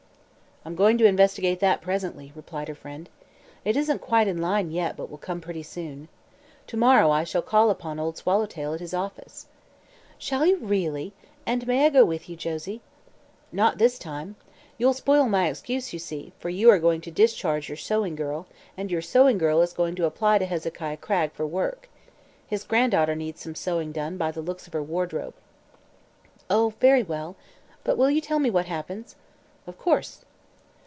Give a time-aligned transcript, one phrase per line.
[0.63, 3.09] "I'm going to investigate that presently," replied her friend.
[3.65, 6.07] "It isn't quite in line yet but will come pretty soon.
[6.67, 9.47] To morrow I shall call upon Old Swallowtail at his office."
[10.19, 11.13] "Shall you, really?
[11.47, 12.81] And may I go with, you, Josie?"
[13.51, 14.35] "Not this time.
[14.77, 18.45] You'd spoil my excuse, you see, for you are going to discharge your sewing girl,
[18.77, 21.89] and your sewing girl is going to apply to Hezekiah Cragg for work.
[22.45, 25.33] His granddaughter needs some sewing done, by the looks of her wardrobe."
[26.51, 26.75] "Oh.
[26.79, 27.35] Very well.
[27.83, 29.15] But you will tell me what happens?"
[29.65, 30.23] "Of course."